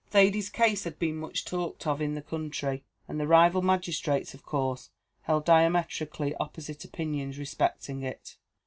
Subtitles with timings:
[0.09, 4.41] Thady's case had been much talked of in the country, and the rival magistrates, of
[4.43, 4.89] course,
[5.21, 8.37] held diametrically opposite opinions respecting it.